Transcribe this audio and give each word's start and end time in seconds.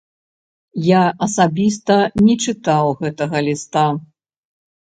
Я 0.85 1.01
асабіста 1.25 1.99
не 2.25 2.35
чытаў 2.47 2.91
гэтага 3.05 3.45
ліста. 3.51 3.87